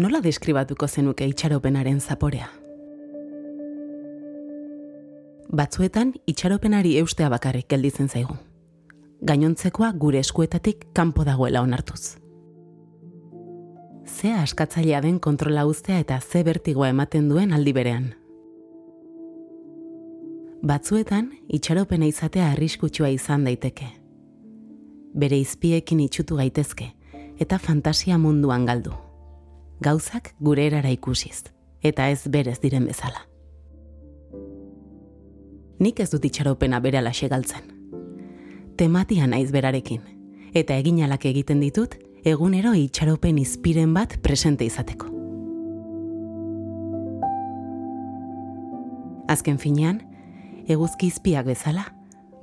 [0.00, 2.46] Nola deskribatuko zenuke itxaropenaren zaporea?
[5.52, 8.38] Batzuetan itxaropenari eustea bakarrik gelditzen zaigu.
[9.20, 12.16] Gainontzekoa gure eskuetatik kanpo dagoela onartuz.
[14.06, 18.14] Ze askatzailea den kontrola uztea eta ze bertigoa ematen duen aldi berean.
[20.64, 23.92] Batzuetan itxaropena izatea arriskutsua izan daiteke.
[25.12, 26.94] Bere izpiekin itxutu gaitezke
[27.38, 29.11] eta fantasia munduan galdu.
[29.82, 31.42] Gauzak gure erara ikusiz
[31.82, 33.24] eta ez berez diren bezala.
[35.82, 37.64] Nik ez dut itxaropena bere alaxe galtzen.
[38.78, 40.04] Tematia naiz berarekin,
[40.54, 45.10] eta eginalak egiten ditut, egunero itxaropen izpiren bat presente izateko.
[49.34, 49.98] Azken finean,
[50.70, 51.88] eguzki izpiak bezala,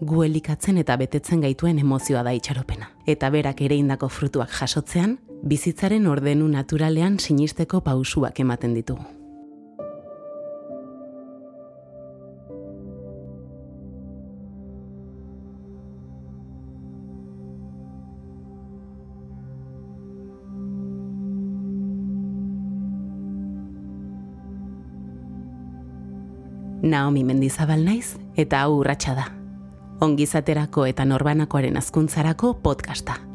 [0.02, 2.92] gu elikatzen eta betetzen gaituen emozioa da itxaropena.
[3.08, 9.04] Eta berak ere indako frutuak jasotzean, bizitzaren ordenu naturalean sinisteko pausuak ematen ditugu.
[26.90, 29.28] Naomi Mendizabal naiz eta hau urratsa da.
[30.00, 33.29] Ongizaterako eta norbanakoaren azkuntzarako podcasta.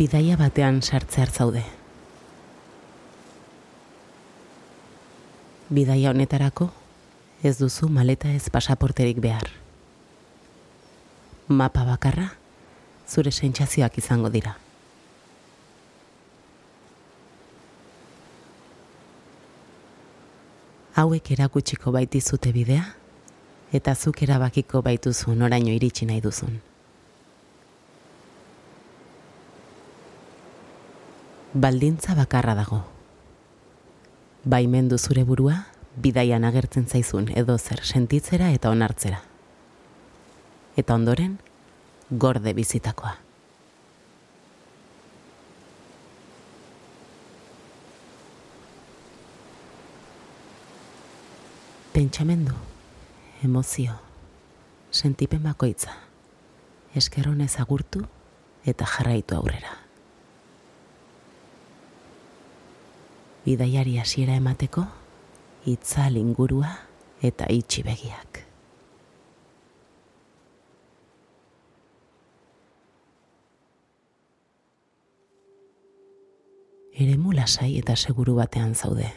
[0.00, 1.60] Bidaia batean sartze zaude.
[5.68, 6.70] Bidaia honetarako
[7.44, 9.50] ez duzu maleta ez pasaporterik behar.
[11.48, 12.30] Mapa bakarra
[13.10, 14.54] zure sentsazioak izango dira.
[20.96, 22.88] Hauek erakutsiko baitizute bidea
[23.76, 26.69] eta zuk erabakiko baituzu noraino iritsi nahi duzun.
[31.52, 32.84] Baldintza bakarra dago.
[34.44, 35.66] Baimendu zure burua,
[35.96, 39.22] bidaian agertzen zaizun edo zer sentitzera eta onartzera.
[40.76, 41.38] Eta ondoren,
[42.10, 43.16] gorde bizitakoa.
[51.92, 52.54] Pentsamendu,
[53.42, 53.98] emozio,
[54.92, 55.98] sentipen bakoitza,
[56.94, 58.06] eskerronez agurtu
[58.64, 59.89] eta jarraitu aurrera.
[63.44, 64.84] Bidaiari hasiera emateko
[65.70, 66.70] itzal ingurua
[67.22, 68.44] eta itxi begiak.
[77.00, 79.08] Eremu lasai eta seguru batean zaude.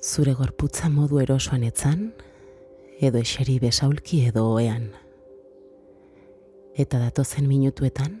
[0.00, 2.10] Zure gorputza modu erosoan etzan,
[3.00, 4.90] edo eseri besaulki edo oean.
[6.76, 8.20] Eta datozen minutuetan,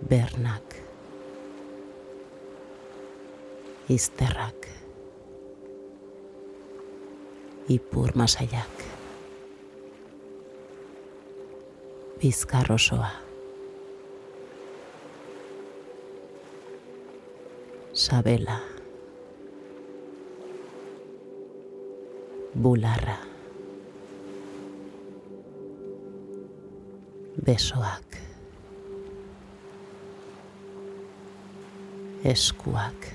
[0.00, 0.76] bernak,
[3.88, 4.68] izterrak,
[7.68, 8.84] ipur masaiak,
[12.20, 13.10] bizkar osoa,
[17.92, 18.60] sabela,
[22.54, 23.18] bularra,
[27.46, 28.25] besoak,
[32.32, 33.08] eskuak.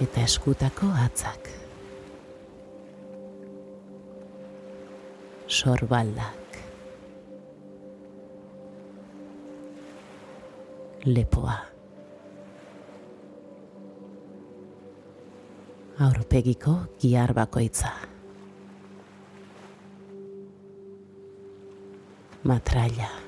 [0.00, 1.50] Eta eskutako atzak.
[5.48, 6.62] Sorbaldak.
[11.08, 11.58] Lepoa.
[15.98, 17.90] aurpegiko giar bakoitza.
[22.44, 23.27] Matraia.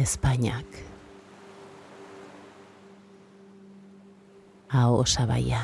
[0.00, 0.64] Espainiak.
[4.72, 5.60] Aho sabaia.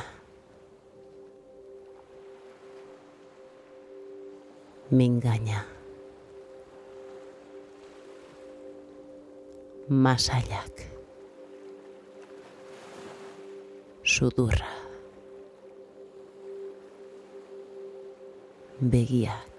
[4.92, 5.64] Mingaina.
[9.88, 10.84] Masaiak.
[14.04, 14.68] Sudurra.
[18.84, 19.55] Begiak.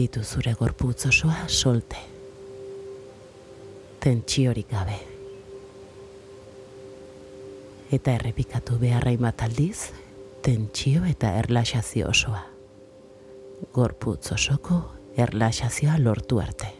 [0.00, 1.96] Sentitu zure gorputz osoa solte.
[4.00, 4.94] Tentsiorik gabe.
[7.92, 9.90] Eta errepikatu beharra bat aldiz,
[10.40, 12.40] tentsio eta erlaxazio osoa.
[13.74, 14.78] Gorputz osoko
[15.18, 16.70] erlaxazioa lortu arte.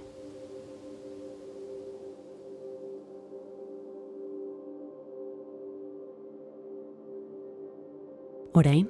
[8.55, 8.89] Orain,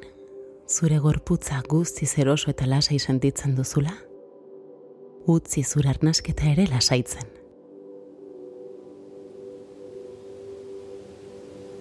[0.68, 3.96] zure gorputza guzti zeroso eta lasai sentitzen duzula,
[5.26, 7.26] utzi zure arnasketa ere lasaitzen.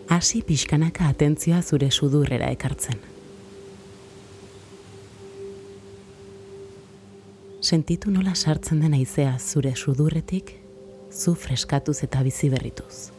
[0.09, 2.97] Hasi pixkanaka atentzioa zure sudurrera ekartzen.
[7.61, 10.55] Sentitu nola sartzen den aizea zure sudurretik,
[11.11, 13.09] zu freskatuz eta bizi berrituz.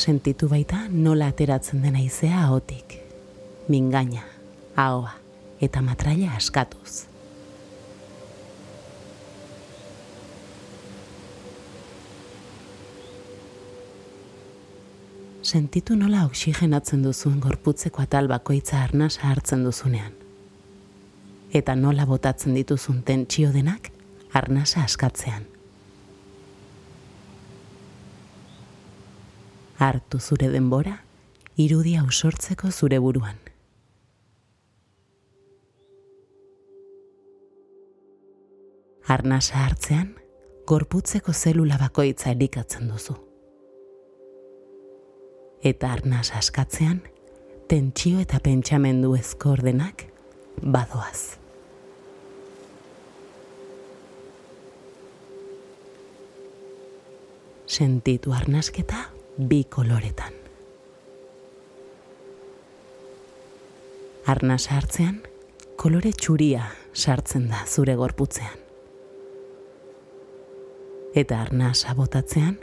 [0.00, 2.98] sentitu baita nola ateratzen dena izea ahotik.
[3.68, 4.24] Mingaina,
[4.76, 5.19] ahoa
[5.60, 7.06] eta matraia askatuz.
[15.42, 20.12] Sentitu nola oksigenatzen duzun gorputzeko atal bakoitza arnasa hartzen duzunean.
[21.52, 23.90] Eta nola botatzen dituzun tentsio denak
[24.32, 25.50] arnasa askatzean.
[29.80, 30.98] hartu zure denbora,
[31.56, 33.49] irudia usortzeko zure buruan.
[39.10, 40.12] Arnasa hartzean,
[40.70, 43.16] gorputzeko zelula bakoitza elikatzen duzu.
[45.66, 47.00] Eta arnasa askatzean,
[47.66, 50.04] tentsio eta pentsamendu ezko ordenak
[50.62, 51.40] badoaz.
[57.66, 59.08] Sentitu arnasketa
[59.42, 60.38] bi koloretan.
[64.30, 65.22] Arna sartzean,
[65.74, 68.69] kolore txuria sartzen da zure gorputzean.
[71.14, 72.56] Eta arna sabotatzean,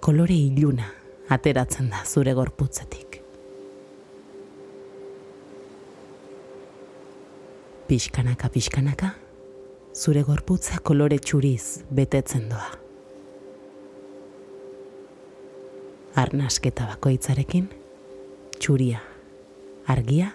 [0.00, 0.88] kolore iluna
[1.30, 3.20] ateratzen da zure gorputzetik.
[7.86, 9.14] Piskanaka, piskanaka,
[9.94, 12.80] zure gorputza kolore txuriz betetzen doa.
[16.14, 17.68] arnasketa bakoitzarekin,
[18.58, 19.00] txuria,
[19.90, 20.32] argia,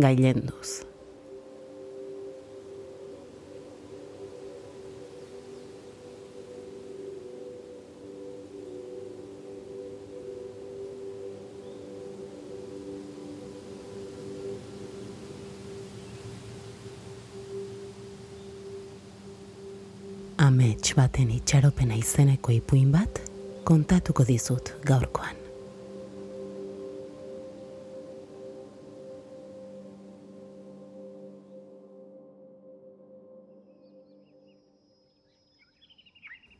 [0.00, 0.89] gailenduz.
[20.50, 23.20] Amets baten itxaropena izeneko ipuin bat,
[23.62, 25.36] kontatuko dizut gaurkoan.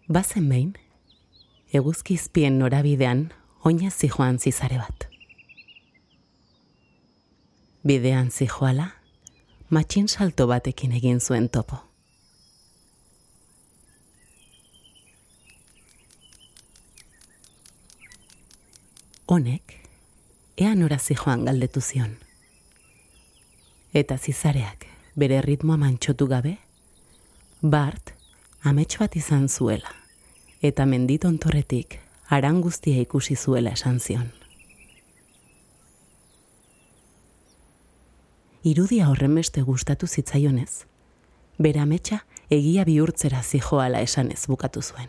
[0.06, 0.70] Bazen behin,
[1.74, 3.26] eguzki izpien norabidean
[3.66, 5.10] oina zijoan zizare bat.
[7.82, 8.92] Bidean zijoala,
[9.68, 11.89] matxin salto batekin egin zuen topo.
[19.30, 19.74] Honek,
[20.58, 22.16] ea norazi joan galdetu zion.
[23.94, 26.56] Eta zizareak bere ritmoa mantxotu gabe,
[27.62, 28.10] Bart
[28.64, 29.92] amets bat izan zuela,
[30.62, 31.98] eta menditon torretik
[32.30, 34.30] aran guztia ikusi zuela esan zion.
[38.64, 40.86] Irudia horren beste gustatu zitzaionez,
[41.58, 45.08] bere ametsa egia bihurtzera zijoala esan ez bukatu zuen.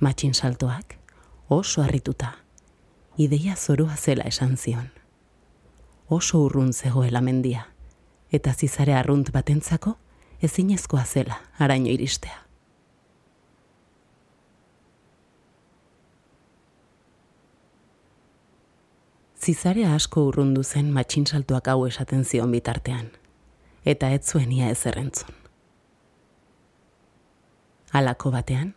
[0.00, 1.01] Matxin saltoak,
[1.56, 2.38] oso harrituta.
[3.16, 4.90] Ideia zoroa zela esan zion.
[6.08, 7.68] Oso urrun zegoela mendia,
[8.32, 9.96] eta zizare arrunt batentzako
[10.42, 12.38] ezinezkoa zela araño iristea.
[19.42, 23.10] Zizare asko urrundu zen matxinsaltuak hau esaten zion bitartean,
[23.84, 25.34] eta ez zuen ia ez errentzun.
[27.92, 28.74] Alako batean,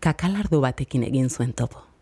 [0.00, 1.93] kakalardo batekin egin zuen topo.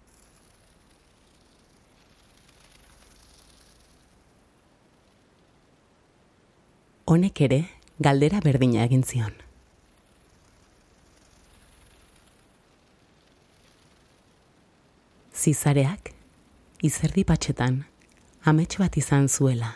[7.12, 7.57] Honek ere,
[8.00, 9.35] galdera berdina egin zion.
[15.37, 16.09] Zizareak,
[16.88, 17.83] izerdi patxetan,
[18.49, 19.75] amets bat izan zuela,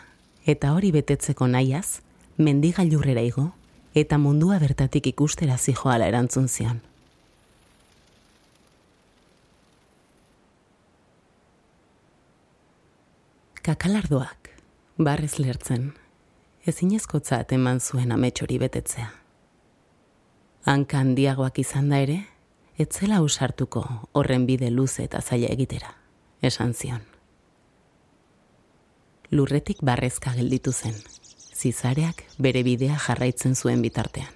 [0.53, 1.99] eta hori betetzeko nahiaz,
[2.41, 3.45] mendigailurrera igo,
[3.93, 6.81] eta mundua bertatik ikustera zijoala erantzun zion.
[13.61, 14.53] Kakalardoak,
[14.97, 15.91] barrez lertzen,
[16.67, 19.07] ezinezkotzat eman zuen amets hori betetzea.
[20.67, 22.17] Hanka handiagoak izan da ere,
[22.77, 25.93] etzela usartuko horren bide luze eta zaila egitera,
[26.41, 27.05] esan zion.
[29.31, 30.95] Lurretik barrezka gelditu zen,
[31.55, 34.33] zizareak bere bidea jarraitzen zuen bitartean.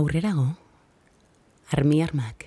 [0.00, 0.46] Aurrerago,
[1.74, 2.46] armiarmak,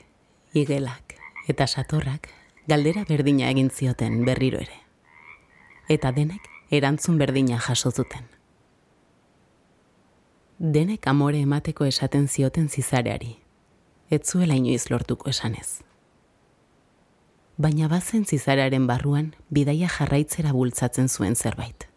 [0.53, 1.12] igelak
[1.47, 2.29] eta satorrak
[2.67, 4.79] galdera berdina egin zioten berriro ere.
[5.89, 8.25] Eta denek erantzun berdina jaso zuten.
[10.59, 13.35] Denek amore emateko esaten zioten zizareari,
[14.09, 15.81] ez zuela inoiz lortuko esanez.
[17.57, 21.89] Baina bazen zizarearen barruan bidaia jarraitzera bultzatzen zuen zerbait.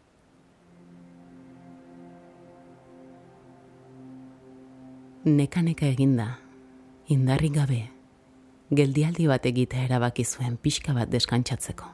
[5.27, 6.39] Neka-neka eginda,
[7.11, 7.96] indarrik gabe,
[8.75, 11.87] geldialdi bat egitea erabaki zuen pixka bat deskantsatzeko.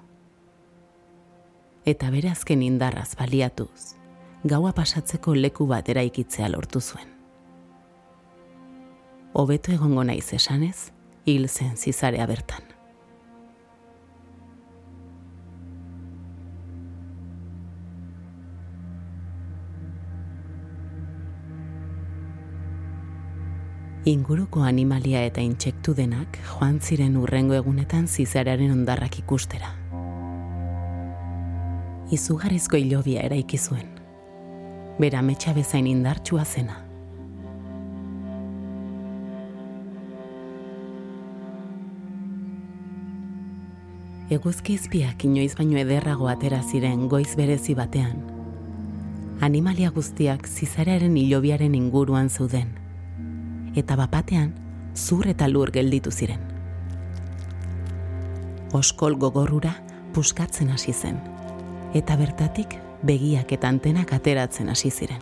[1.85, 3.97] Eta bere azken indarraz baliatuz,
[4.45, 7.09] gaua pasatzeko leku bat eraikitzea lortu zuen.
[9.33, 10.93] Hobeto egongo naiz esanez,
[11.26, 12.72] hil zen zizarea bertan.
[24.02, 29.68] Inguruko animalia eta intsektu denak joan ziren urrengo egunetan zizararen ondarrak ikustera.
[32.11, 33.87] Izugarrizko hilobia eraiki zuen.
[34.99, 36.80] Bera metxa bezain indartsua zena.
[44.35, 48.18] Eguzki izpiak inoiz baino ederrago atera ziren goiz berezi batean.
[49.40, 52.82] Animalia guztiak zizararen hilobiaren inguruan zeuden
[53.75, 54.52] eta bapatean
[54.95, 56.41] zur eta lur gelditu ziren.
[58.73, 59.75] Oskol gogorrura
[60.12, 61.19] puskatzen hasi zen,
[61.95, 65.21] eta bertatik begiak eta antenak ateratzen hasi ziren.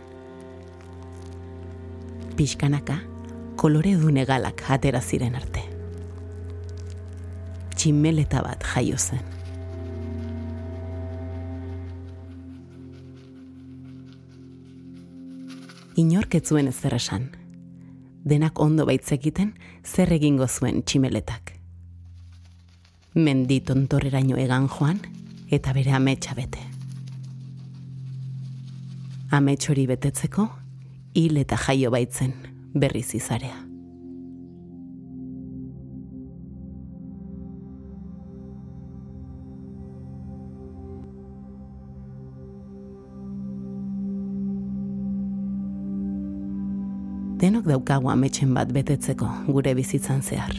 [2.37, 3.01] Piskanaka,
[3.57, 5.63] kolore dune galak atera ziren arte.
[7.75, 9.27] Tximeleta bat jaio zen.
[16.01, 17.29] Inorketzuen ez zer esan,
[18.25, 21.55] denak ondo baitzekiten zer egingo zuen tximeletak.
[23.15, 25.01] Mendi tontorreraino egan joan
[25.51, 26.63] eta bere ametsa bete.
[29.31, 30.49] Amets hori betetzeko
[31.15, 32.35] hil eta jaio baitzen
[32.75, 33.70] berriz izarea.
[47.71, 50.55] Daukagu ametxen bat betetzeko gure bizitzan zehar.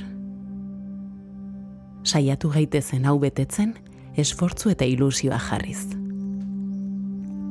[2.03, 3.75] Saiatu gaitezen hau betetzen,
[4.18, 5.86] esfortzu eta ilusioa jarriz.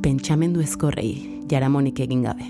[0.03, 2.47] Pentsamendu ezkorrei jaramonik egin gabe.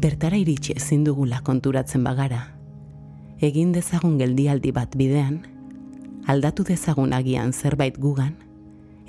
[0.00, 2.42] Bertara iritsi ezin dugula konturatzen bagara,
[3.42, 5.40] egin dezagun geldialdi bat bidean,
[6.26, 8.34] aldatu dezagun agian zerbait gugan,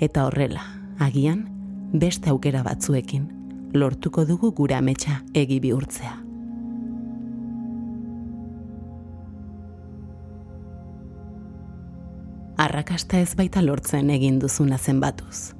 [0.00, 0.64] eta horrela,
[0.98, 1.44] agian,
[1.92, 3.28] beste aukera batzuekin,
[3.74, 6.14] lortuko dugu gure ametsa egi bihurtzea.
[12.58, 15.52] Arrakasta ez baita lortzen egin duzuna zenbatuz.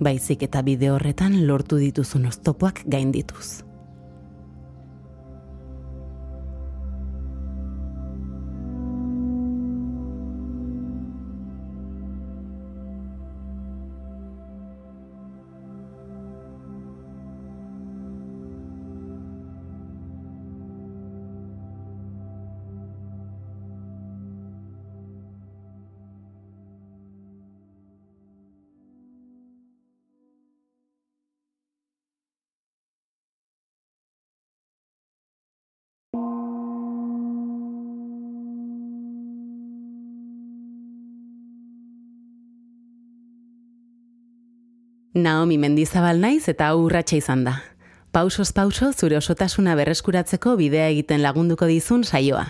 [0.00, 3.67] Baizik eta bide horretan lortu dituzun oztopoak gaindituz.
[45.14, 47.62] Naomi mendizabal naiz eta urratsa izan da.
[48.12, 52.44] Pausos pauso zure osotasuna berreskuratzeko bidea egiten lagunduko dizun saioa.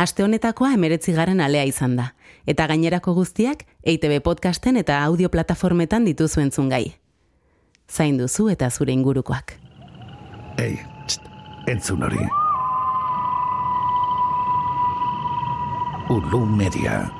[0.00, 2.14] Aste honetakoa emeretzi garen alea izan da,
[2.46, 6.96] eta gainerako guztiak EITB podcasten eta audio plataformetan dituzu entzun gai.
[7.90, 9.58] Zain duzu eta zure ingurukoak.
[10.56, 11.28] Ei, txt,
[11.68, 12.24] entzun hori.
[16.08, 17.19] Ulu Media.